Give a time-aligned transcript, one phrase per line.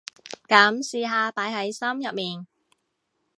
[0.47, 2.47] 噉試下擺喺心入面